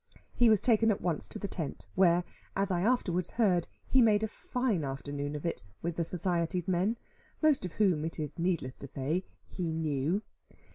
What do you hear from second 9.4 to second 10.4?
he knew.